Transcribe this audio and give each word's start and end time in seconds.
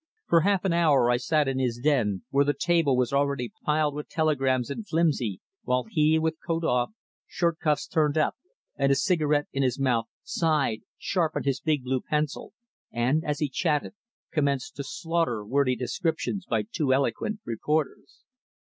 For 0.29 0.41
half 0.41 0.65
an 0.65 0.73
hour 0.73 1.11
I 1.11 1.17
sat 1.17 1.47
in 1.47 1.59
his 1.59 1.77
den, 1.77 2.23
where 2.31 2.43
the 2.43 2.55
table 2.55 2.97
was 2.97 3.13
already 3.13 3.53
piled 3.63 3.93
with 3.93 4.09
telegrams 4.09 4.71
and 4.71 4.87
flimsy, 4.87 5.41
while 5.61 5.85
he, 5.87 6.17
with 6.17 6.37
coat 6.43 6.63
off, 6.63 6.89
shirt 7.27 7.59
cuffs 7.59 7.85
turned 7.85 8.17
up, 8.17 8.35
and 8.75 8.91
a 8.91 8.95
cigarette 8.95 9.45
in 9.53 9.61
his 9.61 9.77
mouth, 9.79 10.07
sighed, 10.23 10.81
sharpened 10.97 11.45
his 11.45 11.59
big 11.61 11.83
blue 11.83 12.01
pencil, 12.01 12.53
and, 12.91 13.23
as 13.23 13.37
he 13.37 13.47
chatted, 13.47 13.93
commenced 14.31 14.75
to 14.77 14.83
"slaughter" 14.83 15.45
wordy 15.45 15.75
descriptions 15.75 16.47
by 16.47 16.63
too 16.63 16.91
eloquent 16.91 17.39
reporters. 17.45 18.23